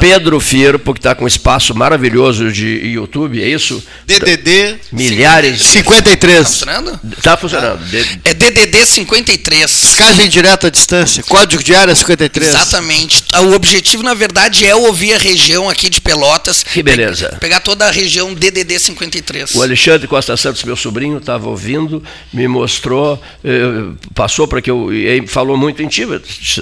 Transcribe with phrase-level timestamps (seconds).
[0.00, 3.82] Pedro Firpo, que está com um espaço maravilhoso de YouTube, é isso?
[4.06, 5.60] DDD Milhares.
[5.62, 6.38] 53.
[6.40, 7.00] Tá funcionando?
[7.16, 7.84] Está funcionando.
[7.86, 9.60] De- É DDD 53.
[9.82, 11.22] Descagem direta à distância.
[11.24, 12.48] Código de área 53.
[12.48, 13.22] Exatamente.
[13.42, 16.62] O objetivo, na verdade, é ouvir a região aqui de Pelotas.
[16.62, 17.28] Que beleza.
[17.30, 19.54] Pe- Pegar toda a região DDD 53.
[19.54, 24.92] O Alexandre Costa Santos, meu sobrinho, estava ouvindo, me mostrou, eh, passou para que eu.
[24.92, 26.06] E falou muito em ti,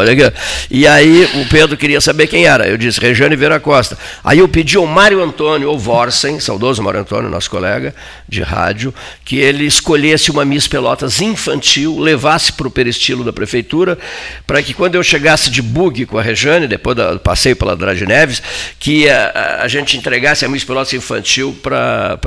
[0.70, 2.66] E aí o Pedro queria saber quem era.
[2.68, 3.98] Eu disse, Regiane Vera Costa.
[4.24, 7.94] Aí eu pedi ao Mário Antônio, ou Vorsen, saudoso Mário Antônio, nosso colega
[8.28, 13.98] de rádio, que ele escolhesse uma Miss Pelotas infantil, levasse para o peristilo da prefeitura,
[14.46, 18.06] para que quando eu chegasse de bug com a Regiane, depois do passeio pela Andrade
[18.06, 18.42] Neves,
[18.78, 22.18] que a, a gente entregasse a Miss Pelotas infantil para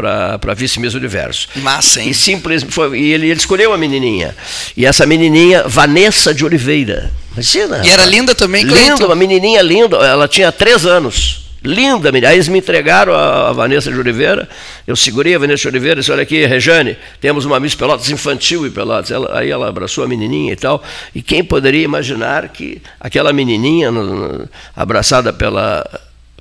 [0.47, 1.47] a vice-miss Universo.
[1.57, 2.09] Massa, hein?
[2.09, 4.35] E simples, foi, e ele, ele escolheu uma menininha.
[4.75, 7.11] E essa menininha, Vanessa de Oliveira.
[7.33, 7.81] Imagina.
[7.85, 9.05] E era linda também, Linda, Cleiton?
[9.05, 9.97] uma menininha linda.
[9.97, 11.45] Ela tinha três anos.
[11.61, 12.29] Linda, menina.
[12.31, 14.47] Aí eles me entregaram a, a Vanessa de Oliveira.
[14.87, 18.09] Eu segurei a Vanessa de Oliveira e disse: Olha aqui, Rejane, temos uma Miss Pelotas
[18.09, 19.11] infantil em Pelotas.
[19.11, 20.81] Ela- aí ela abraçou a menininha e tal.
[21.13, 25.85] E quem poderia imaginar que aquela menininha, no- no- abraçada pela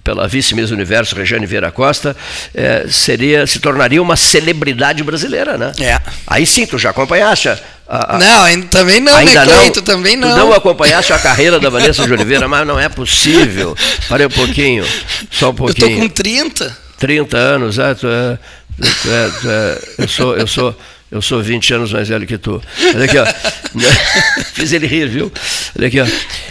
[0.08, 2.16] pela vice-miss Universo, Regiane Vieira Costa,
[2.54, 5.70] eh, seria, se tornaria uma celebridade brasileira, né?
[5.78, 6.00] É.
[6.26, 9.58] Aí sim, tu já acompanhaste a, a- Não, ainda, também não, Ainda né, não?
[9.58, 9.80] Cleiton?
[9.82, 10.34] Também Tu não.
[10.34, 13.76] não acompanhaste a carreira da Vanessa de Oliveira, mas não é possível.
[14.08, 14.82] Parei um pouquinho,
[15.30, 15.98] só um Eu tô pouquinho.
[16.00, 16.74] com 30.
[16.98, 18.38] 30 anos, ah, tu é,
[18.80, 20.74] tu é- tu é- eu sou, eu sou,
[21.10, 22.60] eu sou 20 anos mais velho que tu.
[22.94, 23.26] Olha aqui, ó.
[24.54, 25.32] Fiz ele rir, viu?
[25.78, 26.06] Olha aqui, ó.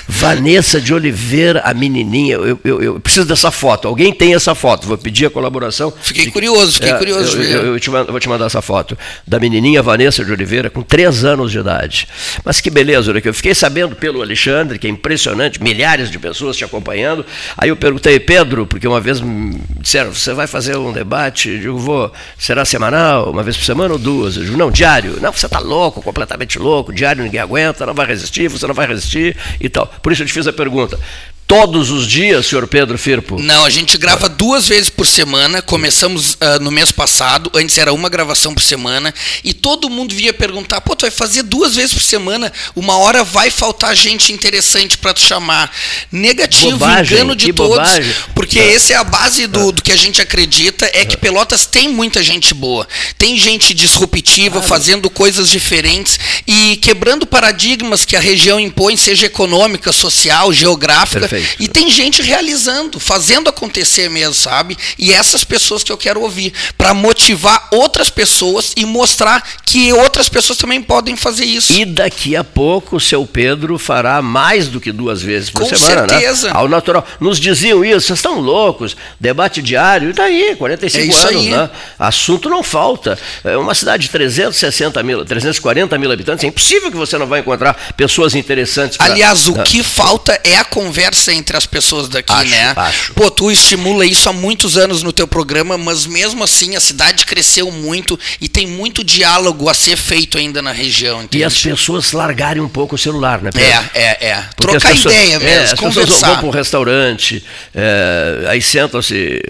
[0.08, 3.88] Vanessa de Oliveira, a menininha, eu, eu- eu preciso dessa foto.
[3.88, 4.88] Alguém tem essa foto?
[4.88, 5.92] Vou pedir a colaboração.
[6.02, 8.98] Fiquei curioso, fiquei É, curioso de eu- eu te mando- vou te mandar essa foto
[9.28, 12.08] da menininha Vanessa de Oliveira, com 3 anos de idade.
[12.46, 13.28] Mas que beleza, olha aqui.
[13.28, 17.26] Eu fiquei sabendo pelo Alexandre, que é impressionante, milhares de pessoas te acompanhando.
[17.58, 21.50] Aí eu perguntei, Pedro, porque uma vez me disseram, você vai fazer um debate?
[21.50, 22.12] Eu digo, vou.
[22.40, 24.38] Será semanal, uma vez por semana ou duas?
[24.56, 25.20] Não, diário.
[25.20, 26.94] Não, você está louco, completamente louco.
[26.94, 29.88] Diário ninguém aguenta, não vai resistir, você não vai resistir e tal.
[29.88, 31.00] Por isso eu te fiz a pergunta.
[31.48, 33.42] Todos os dias, senhor Pedro Firpo?
[33.42, 35.62] Não, a gente grava duas vezes por semana.
[35.62, 39.14] Começamos ah, no mês passado, antes era uma gravação por semana,
[39.46, 43.24] e todo mundo vinha perguntar: pô, tu vai fazer duas vezes por semana, uma hora
[43.24, 45.72] vai faltar gente interessante para tu chamar.
[46.12, 47.78] Negativo, Bobagem, engano de todos.
[47.78, 48.14] bobagem.
[48.36, 51.88] Porque essa é a base do, do que a gente acredita: é que Pelotas tem
[51.88, 52.86] muita gente boa,
[53.18, 59.94] tem gente disruptiva, fazendo coisas diferentes e quebrando paradigmas que a região impõe, seja econômica,
[59.94, 61.22] social, geográfica.
[61.22, 61.37] Perfeito.
[61.60, 64.78] E tem gente realizando, fazendo acontecer mesmo, sabe?
[64.98, 70.30] E essas pessoas que eu quero ouvir, para motivar outras pessoas e mostrar que outras
[70.30, 71.74] pessoas também podem fazer isso.
[71.74, 75.76] E daqui a pouco o seu Pedro fará mais do que duas vezes por Com
[75.78, 76.48] semana, certeza.
[76.48, 76.54] né?
[76.56, 77.06] Ao natural.
[77.20, 81.50] Nos diziam isso, vocês estão loucos, debate diário, e daí, 45 É anos, aí.
[81.50, 81.70] né?
[82.00, 83.18] Assunto não falta.
[83.44, 87.40] É uma cidade de 360 mil, 340 mil habitantes, é impossível que você não vai
[87.42, 88.98] encontrar pessoas interessantes.
[88.98, 92.74] pra- Aliás, o que falta é a conversa entre as pessoas daqui, Acho, né?
[92.76, 93.14] acho.
[93.14, 97.26] Pô, tu estimula isso há muitos anos no teu programa, mas mesmo assim a cidade
[97.26, 101.44] cresceu muito e tem muito diálogo a ser feito ainda na região, E entende?
[101.44, 103.68] as pessoas largarem um pouco o celular, né, Pedro?
[103.70, 104.36] É, é, é.
[104.56, 106.28] Porque Trocar as pessoas- ideia é, mesmo, as pessoas conversar.
[106.28, 107.44] vão para um restaurante,
[107.76, 109.42] é, aí sentam-se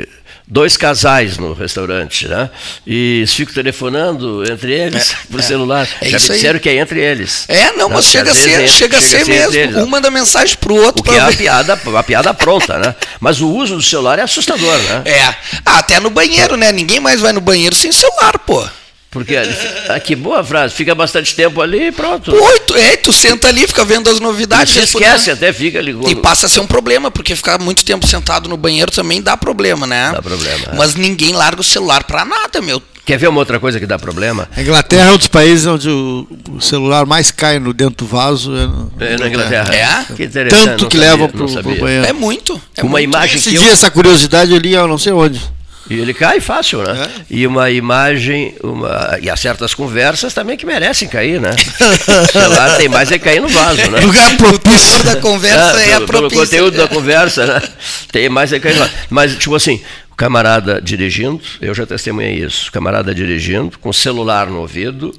[0.47, 2.49] dois casais no restaurante, né?
[2.85, 5.43] E ficam telefonando entre eles É, por é.
[5.43, 5.87] celular.
[6.01, 6.23] É Já aí.
[6.23, 7.43] disseram que é entre eles.
[7.49, 9.55] É, não, mas que chega a ser, é- chega a ser entre mesmo.
[9.55, 9.83] eles, né?
[9.83, 12.95] Um manda mensagem pro outro O que pra é a piada, a piada pronta, né?
[13.19, 15.01] Mas o uso do celular é assustador, né?
[15.05, 15.21] É.
[15.65, 16.71] Ah, até no banheiro, né?
[16.71, 18.65] Ninguém mais vai no banheiro sem celular, pô.
[19.09, 19.35] Porque,
[19.89, 22.31] ah, que boa frase, fica bastante tempo ali e pronto.
[22.67, 24.73] Tu, é, tu senta ali, fica vendo as E novidades.
[24.73, 25.09] se respondendo.
[25.15, 25.95] esquece, até fica ali.
[26.07, 29.37] E passa a ser um problema, porque ficar muito tempo sentado no banheiro também dá
[29.37, 30.11] problema, né?
[30.13, 30.75] Dá problema, é.
[30.75, 32.81] Mas ninguém larga o celular pra nada, meu.
[33.05, 34.49] Quer ver uma outra coisa que dá problema?
[34.55, 36.27] A Inglaterra é um dos países onde o,
[36.59, 38.53] celular mais cai no dentro do vaso.
[38.53, 39.73] É, no- É, na Inglaterra.
[39.73, 40.13] É?
[40.13, 40.65] Que interessante.
[40.65, 42.05] Tanto que sabia, levam pro, pro banheiro.
[42.05, 42.61] É muito.
[42.75, 43.05] É Uma muito.
[43.05, 45.41] imagem Esse que eu- dia, essa curiosidade ali, eu não sei onde.
[45.89, 47.07] E ele cai fácil, né?
[47.07, 47.21] É.
[47.29, 49.17] E uma imagem, uma...
[49.21, 51.51] e há certas conversas também que merecem cair, né?
[52.31, 53.99] Sei lá, tem mais é cair no vaso, né?
[54.01, 56.45] Lugar propício da conversa Ah, é a pelo, pelo propícia.
[56.45, 57.61] conteúdo da conversa, né?
[58.11, 58.93] Tem mais é cair no vaso.
[59.09, 59.81] Mas, tipo assim,
[60.11, 65.13] o camarada dirigindo, eu já testemunhei isso, o camarada dirigindo, com o celular no ouvido,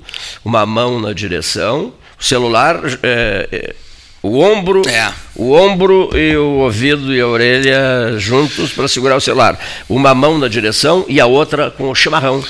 [0.44, 3.74] uma mão na direção, o celular, é, é,
[4.22, 5.12] o ombro, É.
[5.36, 9.58] o ombro e o ouvido e a orelha juntos para segurar o celular.
[9.88, 12.42] Uma mão na direção e a outra com o chimarrão.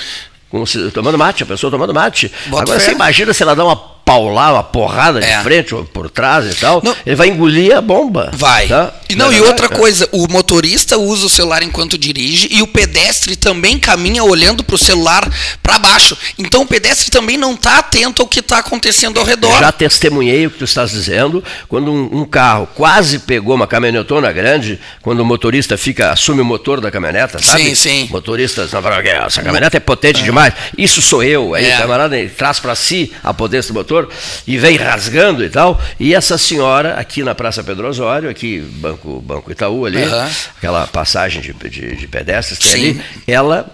[0.49, 2.31] Com, tomando mate, a pessoa tomando mate.
[2.47, 2.85] Bota Agora fé.
[2.87, 3.75] você imagina se ela dá uma
[4.09, 5.37] paulada, uma porrada É.
[5.37, 6.95] de frente ou por trás e tal, Não.
[7.05, 8.31] ele vai engolir a bomba.
[8.33, 8.67] Vai.
[8.67, 8.91] tá?
[9.07, 12.67] E não, Não, e outra coisa, o motorista usa o celular enquanto dirige e o
[12.67, 15.27] pedestre também caminha olhando pro celular
[15.61, 16.17] para baixo.
[16.37, 19.59] Então o pedestre também não tá atento ao que tá acontecendo ao redor.
[19.59, 24.31] Já testemunhei o que tu estás dizendo, quando um, um carro quase pegou uma caminhonetona
[24.31, 27.63] grande, quando o motorista fica, assume o motor da caminhoneta, sabe?
[27.63, 28.07] Sim, sim.
[28.11, 31.53] Motoristas, essa caminhoneta é potente demais, isso sou eu.
[31.53, 31.75] Aí É.
[31.75, 33.98] o camarada ele traz para si a potência do motor
[34.45, 35.79] e vem rasgando e tal.
[35.99, 40.29] E essa senhora, aqui na Praça Pedro Osório, aqui, Banco, Banco Itaú ali, Aham.
[40.57, 42.99] aquela passagem de, de, de pedestres que tem Sim.
[42.99, 43.69] ali, ela,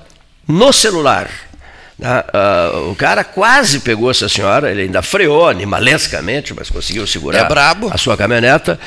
[0.48, 1.30] no celular,
[1.98, 7.40] né, ah, o cara quase pegou essa senhora, ele ainda freou animalescamente, mas conseguiu segurar
[7.40, 7.90] É brabo.
[7.94, 8.80] a sua caminhoneta.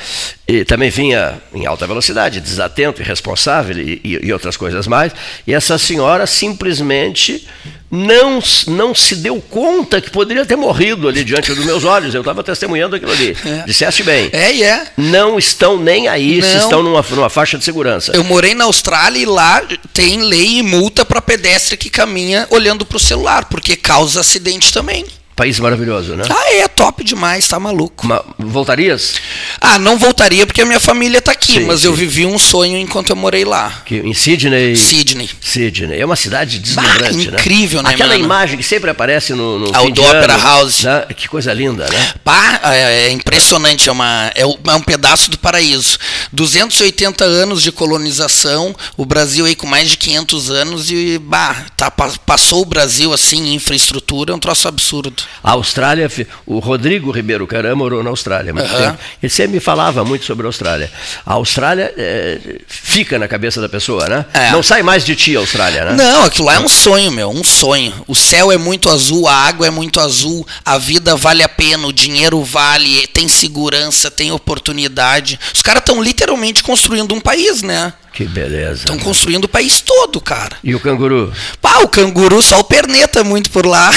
[0.51, 5.11] E também vinha em alta velocidade, desatento, irresponsável e, e- e outras coisas mais.
[5.45, 7.47] E essa senhora simplesmente
[7.91, 12.15] não, não se deu conta que poderia ter morrido ali diante dos meus olhos.
[12.15, 13.37] Eu estava testemunhando aquilo ali.
[13.67, 14.29] Disseste bem.
[14.33, 14.87] É, e é.
[14.97, 16.59] Não estão nem aí se Não.
[16.63, 18.11] estão numa, numa faixa de segurança.
[18.15, 19.61] Eu morei na Austrália e lá
[19.93, 25.05] tem lei e multa para pedestre que caminha olhando pro celular, porque causa acidente também.
[25.39, 26.23] País maravilhoso, né?
[26.29, 28.05] Ah, é top demais, tá maluco.
[28.05, 29.13] Ma- voltarias?
[29.61, 31.97] Ah, não voltaria porque a minha família tá aqui, Sim, mas eu sim.
[31.97, 33.81] vivi um sonho enquanto eu morei lá.
[33.85, 34.75] Que, em Sydney.
[34.75, 35.29] Sydney.
[35.39, 35.97] Sydney.
[35.97, 37.37] É uma cidade deslumbrante, né?
[37.39, 38.25] incrível, né, Aquela mano?
[38.25, 40.83] imagem que sempre aparece no, no Ah, o fim do de Opera ano, House.
[40.83, 41.05] né?
[41.15, 42.13] Que coisa linda, né?
[42.21, 45.97] Pá, é, é impressionante, é, uma, é, um- é um pedaço do paraíso.
[46.33, 51.89] 280 anos de colonização, o Brasil aí com mais de 500 anos e bah, tá,
[51.89, 55.28] pa- passou o Brasil assim infraestrutura, é um troço absurdo.
[55.43, 56.09] A Austrália,
[56.45, 58.97] o Rodrigo Ribeiro Caram morou na Austrália muito tempo.
[59.21, 60.91] Ele sempre me falava muito sobre a Austrália.
[61.25, 64.25] A Austrália é, fica na cabeça da pessoa, né?
[64.33, 64.51] É.
[64.51, 65.91] Não sai mais de ti a Austrália, né?
[65.93, 67.93] Não, aquilo lá é um sonho, meu, um sonho.
[68.07, 71.87] O céu é muito azul, a água é muito azul, a vida vale a pena,
[71.87, 75.39] o dinheiro vale, tem segurança, tem oportunidade.
[75.53, 77.93] Os caras estão literalmente construindo um país, né?
[78.13, 78.79] Que beleza.
[78.79, 80.57] Estão construindo o país todo, cara.
[80.63, 81.31] E o canguru?
[81.61, 83.91] Pá, o canguru, só o perneta muito por lá.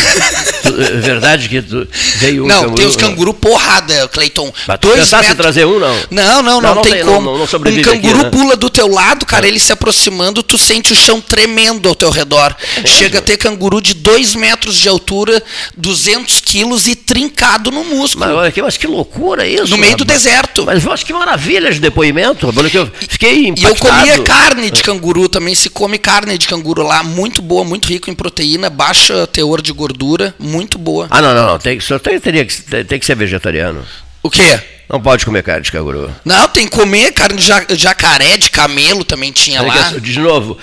[0.64, 1.86] É verdade que tu
[2.18, 2.76] veio um não, canguru?
[2.76, 4.52] tem os canguru porrada, Cleiton.
[4.66, 5.96] Mas tu pensasse em trazer um, não?
[6.10, 7.20] Não, não, não, Não, não tem, tem- como.
[7.20, 8.30] não- não um canguru aqui, né?
[8.30, 12.10] pula do teu lado, cara, ele se aproximando, tu sente o chão tremendo ao teu
[12.10, 12.54] redor.
[12.82, 15.42] É Chega a ter canguru de 2 metros de altura,
[15.76, 18.26] 200 quilos e trincado no músculo.
[18.26, 19.68] Mas, olha aqui, mas que loucura isso.
[19.68, 20.22] no meio do rapaz.
[20.22, 20.64] deserto.
[20.64, 24.01] Mas nossa, que maravilha de depoimento, eu fiquei E eu impactado.
[24.10, 28.10] Comia carne de canguru, também se come carne de canguru lá, muito boa, muito rico
[28.10, 31.06] em proteína, baixa teor de gordura, muito boa.
[31.10, 31.58] Ah, não, não, não.
[31.58, 33.84] Tem, só tem, teria que, tem, tem que ser vegetariano.
[34.22, 34.60] O quê?
[34.88, 36.10] Não pode comer carne de canguru.
[36.24, 39.92] Não, tem que comer carne de ja- jacaré, de camelo também tinha lá.
[39.98, 40.58] De novo,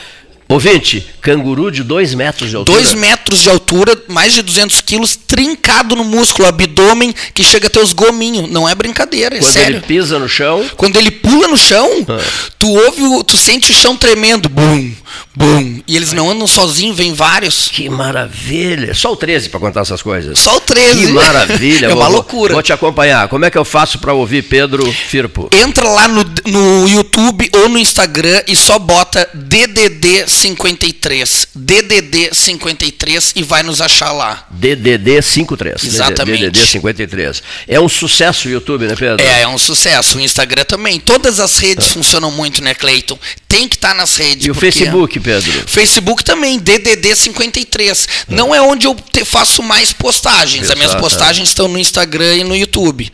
[0.49, 2.79] ouvinte, canguru de 2 metros de altura.
[2.81, 7.69] 2 metros de altura, mais de 200 quilos, trincado no músculo, abdômen, que chega a
[7.69, 8.49] ter os gominhos.
[8.49, 9.77] Não é brincadeira, é Quando sério.
[9.77, 12.19] ele pisa no chão, Quando ele pula no chão, Ah.
[12.57, 14.49] tu ouve, o- tu sente o chão tremendo.
[14.49, 14.91] Bum,
[15.35, 15.81] bum.
[15.87, 17.69] E eles não andam sozinhos, vem vários.
[17.71, 18.93] que maravilha.
[18.95, 20.39] Só o 13 para contar essas coisas.
[20.39, 21.05] Só o 13.
[21.05, 21.85] Que maravilha.
[21.87, 22.53] é uma vou- loucura.
[22.53, 23.27] Vou te acompanhar.
[23.27, 25.47] Como é que eu faço para ouvir Pedro Firpo?
[25.51, 31.47] Entra lá no, no YouTube ou no Instagram e só bota DDD 53.
[31.55, 34.47] DDD 53 e vai nos achar lá.
[34.49, 35.83] DDD 53.
[35.83, 36.49] Exatamente.
[36.49, 37.43] DDD 53.
[37.67, 39.25] É um sucesso o YouTube, né, Pedro?
[39.25, 40.17] É, é um sucesso.
[40.17, 40.99] O Instagram também.
[40.99, 43.17] Todas as redes funcionam muito, né, Cleiton?
[43.47, 44.45] Tem que estar nas redes.
[44.45, 45.67] E o Facebook, Pedro?
[45.67, 48.07] Facebook também, DDD 53.
[48.27, 50.69] Não é onde eu te- faço mais postagens.
[50.69, 53.11] As minhas Exato, postagens estão no Instagram e no YouTube.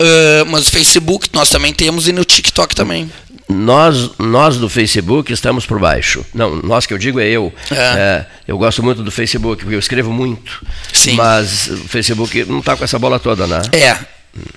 [0.00, 3.10] Ah, mas o Facebook nós também temos e no TikTok também.
[3.48, 6.24] Nós, nós do Facebook estamos por baixo.
[6.34, 7.52] Não, nós que eu digo é eu.
[7.70, 7.74] É.
[7.76, 10.64] É, eu gosto muito do Facebook, porque eu escrevo muito.
[10.92, 11.14] Sim.
[11.14, 13.62] Mas o Facebook não está com essa bola toda, né?
[13.72, 14.14] É.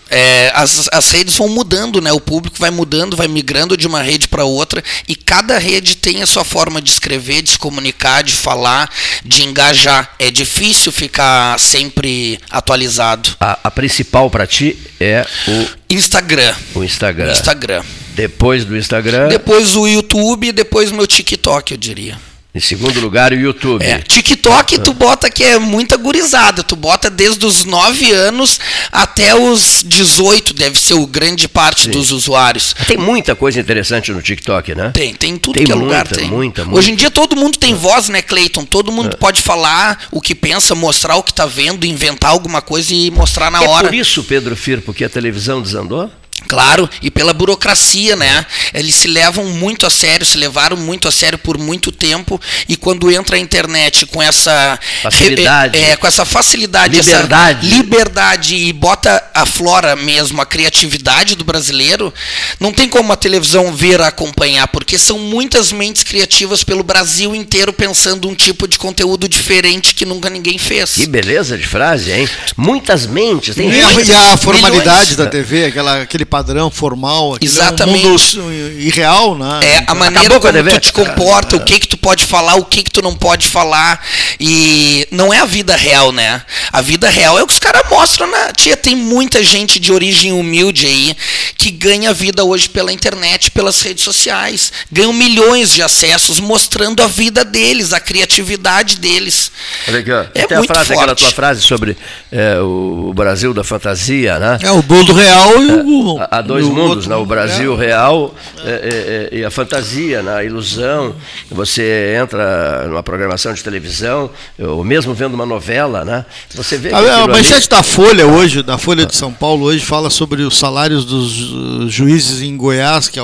[0.09, 2.11] É, as, as redes vão mudando, né?
[2.11, 6.23] O público vai mudando, vai migrando de uma rede para outra e cada rede tem
[6.23, 8.89] a sua forma de escrever, de se comunicar, de falar,
[9.23, 10.15] de engajar.
[10.17, 13.35] É difícil ficar sempre atualizado.
[13.39, 16.55] A, a principal para ti é o, Instagram.
[16.73, 17.31] o Instagram.
[17.31, 17.83] Instagram.
[18.17, 22.17] Depois do Instagram, Depois o YouTube e depois o meu TikTok, eu diria.
[22.55, 23.85] Em segundo lugar, o YouTube.
[23.85, 26.63] É, TikTok tu bota que é muita gurizada.
[26.63, 28.59] Tu bota desde os 9 anos
[28.91, 31.91] até os 18, deve ser o grande parte Sim.
[31.91, 32.75] dos usuários.
[32.87, 34.89] Tem muita coisa interessante no TikTok, né?
[34.91, 36.05] Tem, tem em tudo Tem que é lugar.
[36.07, 36.27] muita, Tem.
[36.31, 36.89] muita, Hoje muita.
[36.89, 38.65] em dia todo mundo tem voz, né, Cleiton?
[38.65, 42.91] Todo mundo pode falar o que pensa, mostrar o que tá vendo, inventar alguma coisa
[42.91, 43.87] e mostrar na é hora.
[43.87, 46.09] por isso, Pedro Firpo, que a televisão desandou?
[46.47, 48.45] Claro, e pela burocracia, né?
[48.73, 52.39] Eles se levam muito a sério, se levaram muito a sério por muito tempo,
[52.69, 55.77] e quando entra a internet com essa Facilidade.
[55.77, 57.67] é, com essa facilidade, Liberdade.
[57.67, 62.13] essa liberdade e bota a flora mesmo, a criatividade do brasileiro,
[62.59, 67.35] não tem como a televisão vir a acompanhar, porque são muitas mentes criativas pelo Brasil
[67.35, 70.93] inteiro pensando um tipo de conteúdo diferente que nunca ninguém fez.
[70.93, 72.29] Que beleza de frase, hein?
[72.55, 73.55] Muitas mentes.
[73.55, 75.15] Tem E e a formalidade milhões.
[75.15, 78.05] da TV, aquela, aquele padrão formal, Exatamente.
[78.05, 79.59] É um mundo irreal, né?
[79.63, 81.97] É, a Então, maneira Acabou com a como tu te comporta, o que que tu
[81.97, 84.05] pode falar, o que que tu não pode falar.
[84.39, 86.41] E não é a vida real, né?
[86.71, 88.51] A vida real é o que os caras mostram na.
[88.51, 91.15] Tia, tem muita gente de origem humilde aí
[91.57, 94.71] que ganha vida hoje pela internet, pelas redes sociais.
[94.91, 99.51] Ganham milhões de acessos mostrando a vida deles, a criatividade deles.
[99.87, 100.25] Olha aqui, ó.
[100.33, 101.23] É Tem a muito frase, aquela forte.
[101.23, 101.97] tua frase sobre
[102.31, 104.57] é, o Brasil da fantasia, né?
[104.61, 106.16] É o mundo real e o.
[106.31, 107.15] Há dois mundos, outro né?
[107.15, 108.33] o Brasil real
[108.63, 110.35] é, é, é, e a fantasia, né?
[110.35, 111.15] a ilusão.
[111.51, 116.25] Você entra numa programação de televisão, ou mesmo vendo uma novela, né?
[116.53, 119.31] você vê que A, a aquilo ali- manchete da Folha hoje, da Folha de São
[119.31, 123.23] Paulo hoje, fala sobre os salários dos juízes em Goiás, que é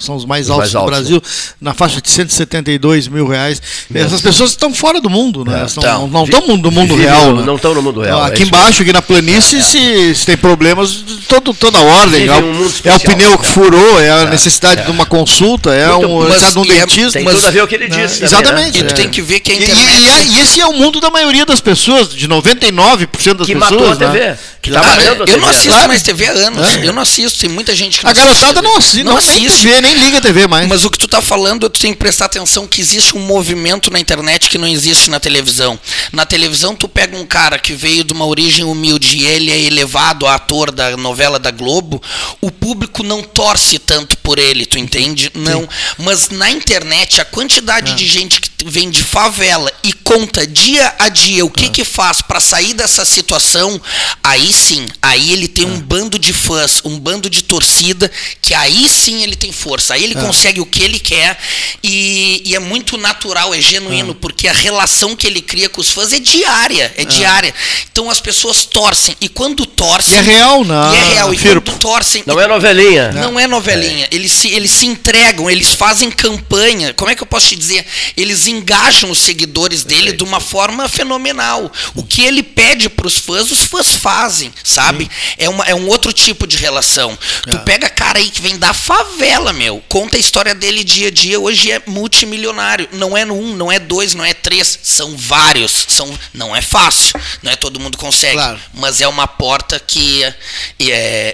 [0.00, 1.22] são os mais Os altos mais do altos, Brasil,
[1.60, 3.60] na faixa de 172 mil reais.
[3.94, 5.62] Essas pessoas estão fora do mundo, né?
[5.62, 7.34] É, então, não estão no mundo real.
[7.36, 7.44] né?
[7.44, 11.04] não estão no mundo real, é Aqui embaixo, aqui na planície, se, se tem problemas
[11.26, 12.26] todo, toda a ordem.
[12.28, 13.52] É, um é o pneu que né?
[13.52, 16.74] furou, é a necessidade de uma consulta, é Muito- um, mas- de um e é-
[16.86, 17.12] dentista.
[17.12, 17.96] Tem mas- tudo a ver o que ele né?
[18.06, 18.20] disse.
[18.20, 18.78] também, Exatamente.
[18.78, 18.88] E né?
[18.88, 20.00] tu tem que ver que a E, e- internet.
[20.02, 23.54] e é- e esse é o mundo da maioria das pessoas, de 99% das Que
[23.54, 23.70] pessoas.
[23.72, 24.18] matou a né?
[24.20, 24.38] TV.
[24.62, 25.86] Que tá Ah, a eu não assisto né?
[25.86, 26.74] mais TV há anos.
[26.76, 26.86] É.
[26.88, 27.38] Eu não assisto.
[27.38, 30.18] Tem muita gente que A não assiste garotada não assiste, não, nem TV, nem liga
[30.18, 30.66] a TV mais.
[30.68, 33.90] Mas o que tu tá falando, tu tem que prestar atenção que existe um movimento
[33.92, 35.78] na internet que não existe na televisão.
[36.12, 39.58] Na televisão, tu pega um cara que veio de uma origem humilde e ele é
[39.60, 42.02] elevado a ator da novela da Globo,
[42.40, 45.30] o público não torce tanto por ele, tu entende?
[45.34, 45.68] Não.
[45.98, 51.08] Mas na internet, a quantidade de gente que vem de favela e conta dia a
[51.08, 53.80] dia o que que faz pra sair dessa situação,
[54.22, 58.10] aí sim, aí ele tem um bando de fãs, um bando de torcida,
[58.42, 61.38] que aí sim ele tem força, aí ele consegue o que ele quer
[61.82, 65.90] e, e é muito natural, é genuíno, porque a relação que ele cria com os
[65.90, 67.54] fãs é diária, é diária.
[67.90, 70.14] Então as pessoas torcem, e quando torcem...
[70.14, 72.22] E é real, né, E é real, e quando torcem...
[72.26, 73.12] Não é novelinha.
[73.12, 74.08] Não é novelinha.
[74.10, 76.92] Eles, se, eles se entregam, eles fazem campanha.
[76.94, 77.84] Como é que eu posso te dizer?
[78.16, 81.70] Eles engajam os seguidores dele de uma forma fenomenal.
[81.94, 85.10] O que ele pede para os fãs, os fãs fazem, sabe?
[85.38, 87.16] É, uma, é um outro tipo de relação.
[87.50, 89.82] Tu pega cara aí que vem da favela, meu.
[89.88, 91.38] Conta a história dele dia a dia.
[91.40, 92.88] Hoje é multimilionário.
[92.92, 94.78] Não é um, não é dois, não é três.
[94.82, 95.86] São vários.
[95.88, 97.20] São, não é fácil.
[97.42, 98.34] Não é todo mundo consegue.
[98.34, 98.60] Claro.
[98.74, 100.34] Mas é uma porta que é,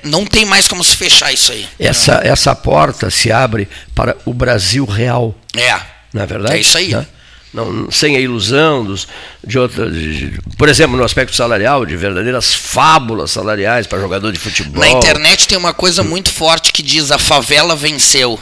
[0.04, 1.66] não tem mais como se fechar isso aí.
[1.78, 5.78] Essa, essa porta se abre para o Brasil real, É.
[6.12, 6.54] não é verdade?
[6.56, 6.88] É isso aí.
[6.92, 7.06] Né?
[7.52, 9.06] Não, sem a ilusão dos,
[9.46, 9.92] de outras.
[10.56, 14.80] por exemplo, no aspecto salarial, de verdadeiras fábulas salariais para jogador de futebol.
[14.80, 18.40] Na internet tem uma coisa muito forte que diz a favela venceu.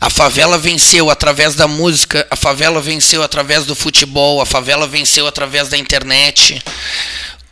[0.00, 5.26] A favela venceu através da música, a favela venceu através do futebol, a favela venceu
[5.26, 6.60] através da internet.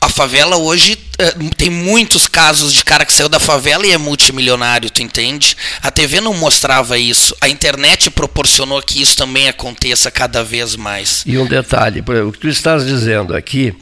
[0.04, 3.96] A favela hoje eh, tem muitos casos de cara que saiu da favela e é
[3.96, 5.56] multimilionário, tu entende?
[5.82, 7.34] A TV não mostrava isso.
[7.40, 11.22] A internet proporcionou que isso também aconteça cada vez mais.
[11.24, 13.74] E um detalhe, o que tu estás dizendo aqui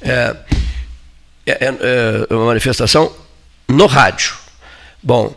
[0.00, 0.36] é,
[1.44, 1.74] é-
[2.30, 3.12] é uma manifestação
[3.68, 4.34] no rádio.
[5.02, 5.36] Bom,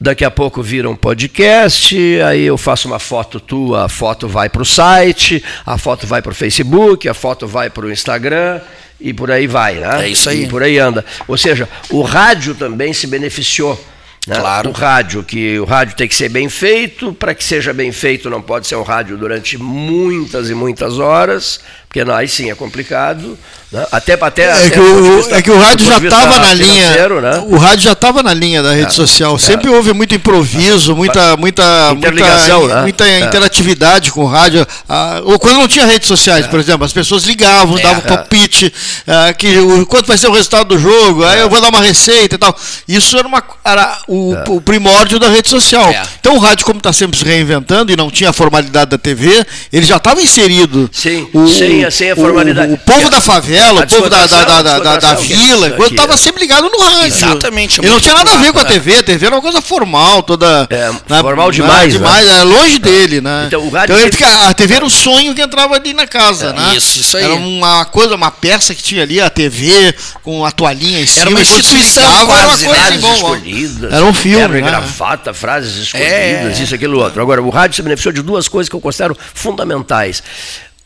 [0.00, 4.48] daqui a pouco vira um podcast, aí eu faço uma foto tua, a foto vai
[4.48, 8.62] para o site, a foto vai para o Facebook, a foto vai para o Instagram
[9.00, 10.06] e por aí vai, né?
[10.06, 10.44] É isso aí.
[10.44, 11.04] E por aí anda.
[11.26, 13.78] Ou seja, o rádio também se beneficiou.
[14.26, 14.36] né?
[14.38, 14.70] Claro.
[14.70, 18.28] O rádio, que o rádio tem que ser bem feito, para que seja bem feito
[18.28, 22.54] não pode ser um rádio durante muitas e muitas horas, porque não, aí sim é
[22.54, 23.38] complicado.
[23.70, 23.86] Né?
[23.92, 26.90] Até, até, É até que, o, vista- é que o rádio já estava na linha.
[27.20, 27.44] Né?
[27.48, 29.34] O rádio já estava na linha da rede É, social.
[29.36, 29.38] é.
[29.38, 32.82] Sempre houve muito improviso, muita, muita, muita, né?
[32.82, 33.20] muita É.
[33.20, 34.66] interatividade com o rádio.
[34.88, 37.82] Ah, ou quando não tinha redes sociais, por exemplo, as pessoas ligavam, É.
[37.82, 38.72] davam palpite,
[39.06, 41.82] ah, que o, quanto vai ser o resultado do jogo, aí eu vou dar uma
[41.82, 42.56] receita e tal.
[42.88, 45.90] Isso era, uma, era o, o primórdio da rede social.
[45.90, 46.02] É.
[46.18, 49.44] Então o rádio, como está sempre se reinventando e não tinha a formalidade da TV,
[49.70, 50.88] ele já estava inserido.
[50.90, 52.72] Sim, o, sem a- sem a o- formalidade.
[52.72, 56.16] O, povo da favela, O povo da, da, da, da, vila, aqui, estava é.
[56.16, 57.06] sempre ligado no rádio.
[57.06, 58.96] Exatamente, é E não tinha nada a ver com a TV.
[58.96, 60.66] A TV era uma coisa formal, toda.
[60.70, 61.98] É, né, formal né, demais, né?
[61.98, 63.44] demais era longe dele, né?
[63.46, 66.76] Então, o rádio fica- a TV era o sonho que entrava ali na casa, né?
[66.76, 67.24] isso, isso aí.
[67.24, 71.30] Era uma coisa, uma peça que tinha ali, a TV, com a toalhinha em cima.
[71.30, 73.88] uma e quando se instituição ligava, era uma quase, coisa né?
[73.92, 74.68] Era um filme, terno e né?
[74.68, 76.62] gravata, frases escolhidas, É.
[76.62, 77.20] isso, aquilo, outro.
[77.20, 80.22] Agora, o rádio se beneficiou de duas coisas que eu considero fundamentais.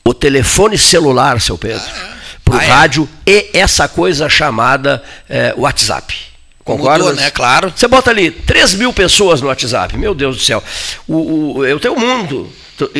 [0.05, 1.83] O telefone celular, seu Pedro,
[2.53, 2.69] para o Ah, é?
[2.69, 6.15] rádio e essa coisa chamada eh, WhatsApp.
[6.65, 7.05] Concorda?
[7.05, 7.31] Mudou, né?
[7.31, 7.73] Claro.
[7.75, 10.63] Você bota ali 3 mil pessoas no WhatsApp, meu Deus do céu.
[11.09, 12.51] O, o, eu tenho o mundo.
[12.79, 12.91] Tu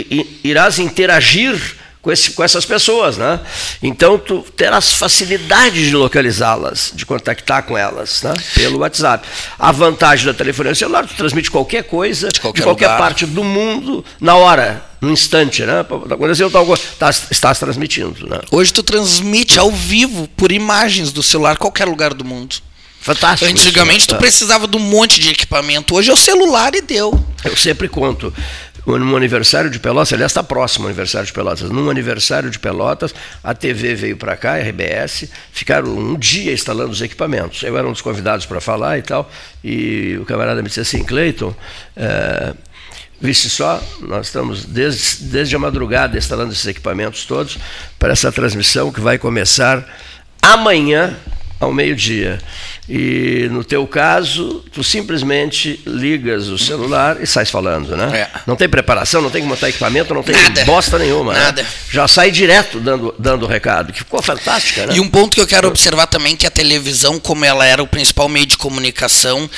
[0.43, 3.39] irás interagir com, esse, com essas pessoas, né?
[3.81, 8.35] Então tu terás facilidade de localizá-las, de contactar com elas, né?
[8.55, 9.27] Pelo WhatsApp.
[9.57, 12.99] A vantagem da telefonia celular, tu transmite qualquer coisa, de qualquer qualquer, lugar.
[12.99, 15.81] parte do mundo, na hora, no instante, né?
[15.81, 18.39] Aconteceu tal coisa, estás, estás transmitindo, né?
[18.53, 22.57] Hoje tu transmite ao vivo por imagens do celular qualquer lugar do mundo.
[23.01, 23.53] Fantástico.
[23.53, 24.07] isso, Antigamente né?
[24.07, 25.97] tu precisava de um monte de equipamento.
[25.97, 27.21] Hoje é o celular e deu.
[27.45, 28.33] Eu sempre conto.
[28.87, 31.69] Num aniversário de Pelotas, aliás, está próximo o aniversário de Pelotas.
[31.69, 36.91] Num aniversário de Pelotas, a TV veio para cá, a RBS, ficaram um dia instalando
[36.91, 37.63] os equipamentos.
[37.63, 39.31] Eu era um dos convidados para falar e tal,
[39.63, 41.55] e o camarada me disse assim: Cleiton,
[41.97, 42.55] é,
[43.23, 47.57] Viste só, nós estamos desde, desde a madrugada instalando esses equipamentos todos
[47.97, 49.87] para essa transmissão que vai começar
[50.43, 51.17] amanhã
[51.61, 52.41] ao meio-dia.
[52.89, 58.23] E no teu caso, tu simplesmente ligas o celular e sais falando, né?
[58.23, 58.41] É.
[58.45, 60.65] Não tem preparação, não tem que montar equipamento, não tem Nada.
[60.65, 61.33] bosta nenhuma.
[61.33, 61.39] né?
[61.39, 61.67] Nada.
[61.91, 64.97] Já sai direto dando, dando o recado, que ficou fantástica, né?
[64.97, 67.87] E um ponto que eu quero observar também que a televisão, como ela era o
[67.87, 69.49] principal meio de comunicação,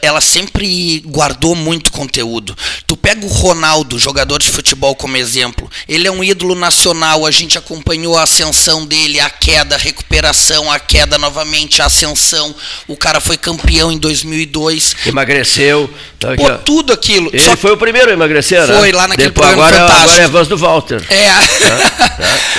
[0.00, 2.56] ela sempre guardou muito conteúdo.
[2.86, 7.30] Tu pega o Ronaldo, jogador de futebol como exemplo, ele é um ídolo nacional, a
[7.30, 12.54] gente acompanhou a ascensão dele, a queda, a recuperação, a queda novamente, a ascensão.
[12.86, 14.96] O cara foi campeão em 2002.
[15.06, 15.88] Emagreceu.
[16.18, 17.28] tá aqui, Pô, tudo aquilo.
[17.32, 18.78] Ele Só foi o primeiro a emagrecer, né?
[18.78, 20.10] Foi lá naquele Depois, programa agora, fantástico.
[20.10, 21.04] agora é a voz do Walter.
[21.08, 21.14] É.
[21.14, 21.92] é verdade.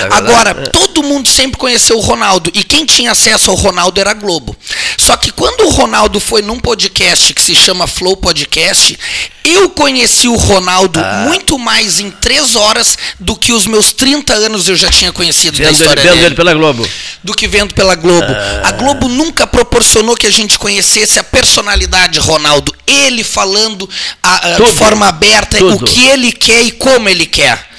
[0.14, 2.50] Agora, todo mundo sempre conheceu o Ronaldo.
[2.54, 4.56] E quem tinha acesso ao Ronaldo era a Globo.
[4.96, 8.98] Só que quando o Ronaldo foi num podcast que se chama Flow Podcast,
[9.44, 11.24] eu conheci o Ronaldo Ah.
[11.26, 15.58] muito mais em três horas do que os meus 30 anos eu já tinha conhecido
[15.58, 16.88] da Vendo, ele, história vendo dele ele pela Globo.
[17.22, 18.26] do que vendo pela Globo.
[18.64, 22.74] A Globo nunca proporcionou que a gente conhecesse a personalidade Ronaldo.
[22.86, 23.88] Ele falando
[24.22, 25.84] a- a- de forma aberta Tudo.
[25.84, 27.70] o que ele quer e como ele quer.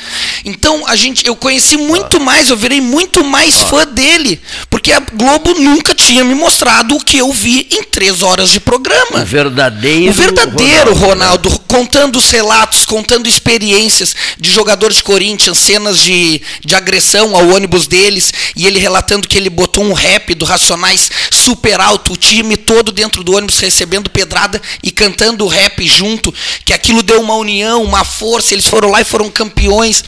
[0.43, 4.99] Então a gente, eu conheci muito mais, eu virei muito mais fã dele, porque a
[4.99, 9.21] Globo nunca tinha me mostrado o que eu vi em três horas de programa.
[9.21, 10.11] O verdadeiro.
[10.11, 11.57] O verdadeiro Ronaldo, né?
[11.67, 17.87] contando os relatos, contando experiências de jogadores de Corinthians, cenas de, de agressão ao ônibus
[17.87, 22.57] deles, e ele relatando que ele botou um rap do Racionais super alto, o time
[22.57, 27.35] todo dentro do ônibus recebendo pedrada e cantando o rap junto, que aquilo deu uma
[27.35, 30.03] união, uma força, eles foram lá e foram campeões.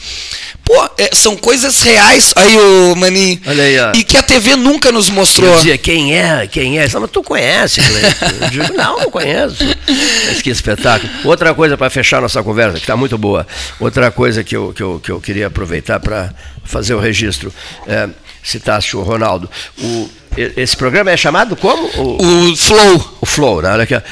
[0.64, 2.32] Pô, é, são coisas reais.
[2.36, 3.40] Aí, o Maninho.
[3.46, 3.92] Olha aí, ó.
[3.94, 5.48] E que a TV nunca nos mostrou.
[5.48, 6.46] Eu dizia, quem é?
[6.46, 6.86] Quem é?
[6.88, 8.44] Não, mas tu conhece, Cleiton.
[8.44, 9.64] Eu digo, não, não conheço.
[10.28, 11.10] Mas que espetáculo.
[11.24, 13.46] Outra coisa para fechar nossa conversa, que está muito boa.
[13.80, 17.52] Outra coisa que eu, que eu, que eu queria aproveitar para fazer o registro.
[17.86, 18.08] É,
[18.42, 19.50] citaste o Ronaldo.
[19.78, 21.86] O, esse programa é chamado como?
[21.96, 23.18] O, O Flow.
[23.22, 23.70] o Flow, né?
[23.70, 24.02] Olha aqui, ó.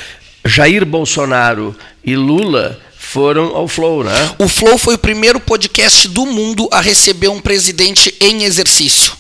[0.47, 4.35] Jair Bolsonaro e Lula foram ao Flow, né?
[4.39, 9.13] O Flow foi o primeiro podcast do mundo a receber um presidente em exercício.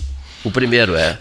[0.44, 1.18] O primeiro é.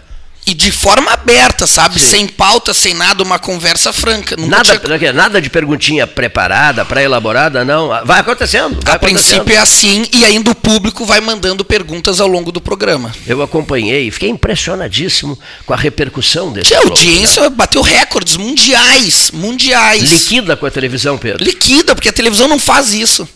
[0.48, 1.98] E de forma aberta, sabe?
[1.98, 2.06] Sim.
[2.06, 4.36] Sem pauta, sem nada, uma conversa franca.
[4.36, 7.88] Nunca Nada, tinha- nada de perguntinha preparada, pré-elaborada, não.
[8.04, 8.78] Vai acontecendo.
[8.84, 9.58] Vai A princípio acontecendo.
[9.58, 13.12] é assim, e ainda o público vai mandando perguntas ao longo do programa.
[13.26, 19.40] Eu acompanhei, fiquei impressionadíssimo com a repercussão desse Tinha Flow, audiência, bateu recordes mundiais, né?
[19.40, 20.02] mundiais.
[20.12, 21.42] Liquida com a televisão, Pedro.
[21.44, 23.28] Liquida, porque a televisão não faz isso.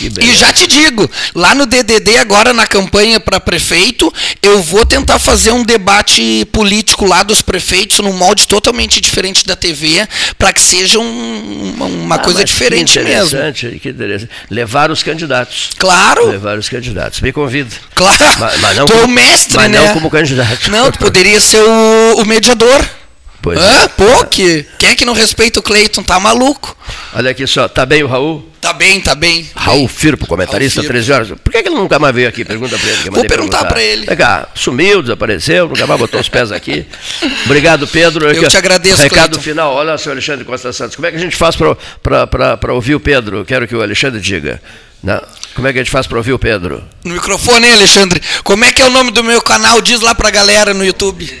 [0.00, 4.12] E já te digo, lá no DDD, agora na campanha para prefeito,
[4.42, 9.54] eu vou tentar fazer um debate político lá dos prefeitos num molde totalmente diferente da
[9.56, 10.06] TV,
[10.38, 13.26] para que seja um- uma, uma Ah, coisa diferente que mesmo.
[13.38, 14.30] interessante, Que interessante.
[14.50, 15.70] Levar os candidatos.
[15.78, 17.20] Claro, Levar os candidatos.
[17.20, 17.74] Me convida.
[17.94, 18.16] claro.
[18.38, 19.78] Mas, mas não tu é o como- mestre, mas né?
[19.78, 20.70] não como candidato.
[20.70, 22.84] Não, tu poderia ser o, o mediador.
[23.46, 23.84] Pois Hã?
[23.84, 23.88] é.
[23.90, 26.02] Pô, que, quem é que não respeita o Cleiton?
[26.02, 26.76] Tá maluco.
[27.14, 28.44] Olha aqui só, tá bem o Raul?
[28.60, 29.48] Tá bem, tá bem.
[29.54, 31.06] Raul Firpo, comentarista, Raul Firpo.
[31.06, 31.28] 13 horas.
[31.44, 32.44] Por que, ele nunca mais veio aqui?
[32.44, 33.02] Pergunta pra ele.
[33.02, 34.04] Vou mandei perguntar pra ele.
[34.04, 36.84] Vem cá, sumiu, desapareceu, nunca mais botou os pés aqui.
[37.44, 38.28] Obrigado, Pedro.
[38.28, 39.40] Eu te agradeço, Recado Cleiton.
[39.40, 43.00] final, olha, senhor Alexandre Costa Santos, como é que a gente faz para ouvir o
[43.00, 43.44] Pedro?
[43.44, 44.60] Quero que o Alexandre diga.
[45.04, 45.22] Não.
[45.54, 46.82] Como é que a gente faz para ouvir o Pedro?
[47.04, 48.20] No microfone, hein, Alexandre?
[48.42, 49.80] Como é que é o nome do meu canal?
[49.80, 51.32] Diz lá pra galera no YouTube.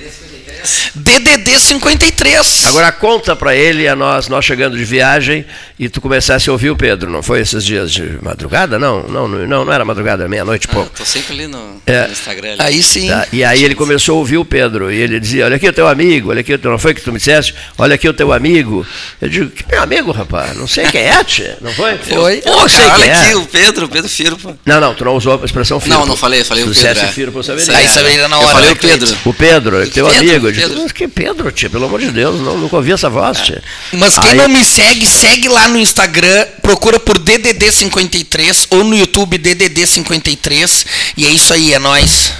[0.94, 2.64] DDD 53.
[2.66, 5.44] Agora conta para ele e a nós, nós chegando de viagem
[5.78, 8.78] e tu começasse a ouvir o Pedro, não foi esses dias de madrugada?
[8.78, 10.90] Não, não, não, não, era madrugada, era meia-noite e Ah, pouco.
[10.96, 12.06] tô sempre ali no, É.
[12.06, 12.52] no Instagram.
[12.52, 12.62] ali.
[12.62, 13.08] Aí sim.
[13.08, 15.72] Tá, E aí ele começou a ouvir o Pedro, e ele dizia, olha aqui o
[15.72, 17.54] teu amigo, olha aqui, o teu- não foi que tu me disseste?
[17.78, 18.86] Olha aqui o teu amigo.
[19.20, 20.56] Eu digo, que meu amigo, rapaz?
[20.56, 21.58] Não sei quem é, tia.
[21.60, 21.96] Não foi?
[22.06, 22.36] Foi.
[22.38, 23.14] Pô, sei cara, olha é.
[23.26, 24.56] aqui, o Pedro, o Pedro Firpo.
[24.64, 25.94] Não, não, tu não usou a expressão filho.
[25.94, 26.94] Não, não falei, falei o Se Pedro.
[26.94, 27.12] dissesse é.
[27.12, 27.76] filho, eu saberia.
[27.76, 29.16] Aí saberia na Eu hora, falei né, o Pedro.
[29.24, 30.52] O Pedro, teu Pedro, amigo.
[30.60, 30.82] Pedro.
[30.82, 33.62] mas que Pedro, tia, pelo amor de Deus, não, nunca ouvi essa voz, tia.
[33.92, 38.96] Mas quem Aí- não me segue, segue lá no Instagram, procura por DDD53 ou no
[38.96, 40.86] YouTube DDD53.
[41.16, 42.32] E é isso aí, é nóis.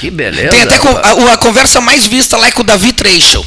[0.00, 0.48] Que beleza.
[0.48, 3.44] Tem até a, a conversa mais vista lá é com o Davi Trecho.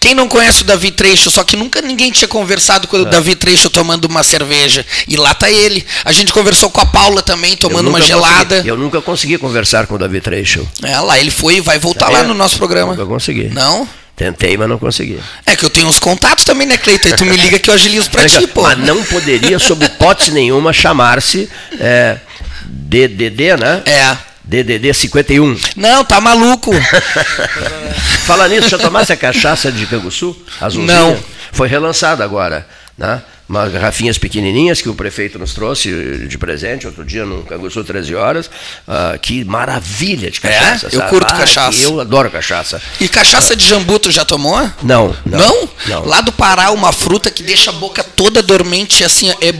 [0.00, 3.10] Quem não conhece o Davi Trecho, só que nunca ninguém tinha conversado com o É.
[3.10, 4.86] Davi Trecho tomando uma cerveja.
[5.06, 5.84] E lá tá ele.
[6.04, 8.44] A gente conversou com a Paula também, tomando uma gelada.
[8.56, 10.66] consegui- eu nunca consegui conversar com o Davi Trecho.
[10.82, 12.92] É, lá ele foi e vai voltar lá É, no nosso programa.
[12.92, 13.48] Nunca consegui.
[13.48, 13.86] Não?
[14.16, 15.18] Tentei, mas não consegui.
[15.46, 17.10] É que eu tenho uns contatos também, né, Cleiton?
[17.16, 18.62] Tu me liga que eu agilizo pra ti, pô.
[18.62, 22.18] Mas não poderia, sob hipótese nenhuma, chamar-se é,
[22.64, 23.82] DDD, né?
[23.86, 24.16] É.
[24.48, 25.56] DDD 51.
[25.76, 26.72] Não, tá maluco.
[28.24, 30.36] Fala nisso, já tomasse a cachaça de Canguçu?
[30.60, 30.94] Azulzinha?
[30.98, 31.18] Não.
[31.52, 33.22] Foi relançada agora, né?
[33.48, 38.14] Umas garrafinhas pequenininhas que o prefeito nos trouxe de presente outro dia no Canguçu 13
[38.14, 38.50] horas.
[38.86, 40.88] Ah, que maravilha de cachaça.
[40.92, 40.96] É?
[40.96, 41.80] Eu curto Ah, cachaça.
[41.82, 42.80] Eu adoro cachaça.
[43.00, 44.58] E cachaça de jambu tu já tomou?
[44.82, 45.38] Não, não.
[45.38, 45.68] Não?
[45.86, 46.04] Não.
[46.04, 49.54] Lá do Pará, uma fruta que deixa a boca toda dormente, assim, é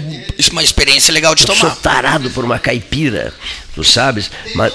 [0.53, 1.77] uma experiência legal de Eu sou tomar.
[1.77, 3.33] tarado por uma caipira,
[3.79, 4.29] tu sabes?
[4.57, 4.73] Mas,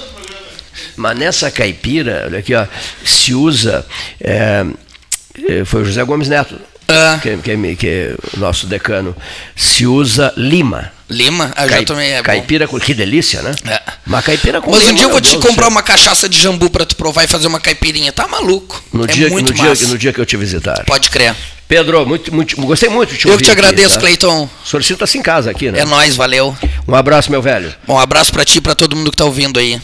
[0.95, 2.65] mas nessa caipira, olha aqui, ó,
[3.03, 3.85] se usa.
[4.21, 4.65] é,
[5.49, 7.19] é, foi o José Gomes Neto, Ah.
[7.21, 9.15] que, que, me- que é o nosso decano.
[9.55, 10.91] Se usa lima.
[11.09, 11.51] Lima?
[11.55, 12.23] Ah, eu Cai- já tomei, é bom.
[12.23, 12.79] caipira com.
[12.79, 13.53] Que delícia, né?
[13.67, 13.81] É.
[14.07, 16.27] Uma caipira com Mas um lima, dia eu vou meu te Deus comprar uma cachaça
[16.29, 18.11] de jambu pra tu provar e fazer uma caipirinha.
[18.11, 18.81] Tá maluco?
[18.91, 19.87] No, é dia, muito no, dia, massa.
[19.87, 20.83] no dia que eu te visitar.
[20.85, 21.35] Pode crer.
[21.67, 24.01] Pedro, muito, muito, gostei muito de te Eu ouvir que te aqui, agradeço, tá?
[24.01, 24.43] Cleiton.
[24.63, 25.79] O senhor sinta-se em casa aqui, né?
[25.79, 26.55] É nóis, valeu.
[26.87, 27.73] Um abraço, meu velho.
[27.87, 29.79] Bom, um abraço pra ti e pra todo mundo que tá ouvindo aí.